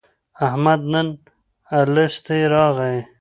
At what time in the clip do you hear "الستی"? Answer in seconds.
1.79-2.41